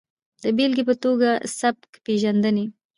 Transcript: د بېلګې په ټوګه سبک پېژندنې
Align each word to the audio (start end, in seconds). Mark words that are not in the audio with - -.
د 0.43 0.45
بېلګې 0.57 0.83
په 0.87 0.93
ټوګه 1.01 1.31
سبک 1.59 1.91
پېژندنې 2.05 2.65